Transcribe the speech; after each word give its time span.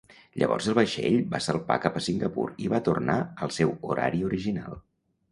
Llavors 0.41 0.67
el 0.71 0.75
vaixell 0.77 1.17
va 1.33 1.41
salpar 1.47 1.75
cap 1.83 1.99
a 1.99 2.01
Singapur 2.05 2.45
i 2.67 2.71
va 2.73 2.79
tornar 2.87 3.17
al 3.47 3.53
seu 3.59 3.75
horari 3.91 4.23
original. 4.31 4.81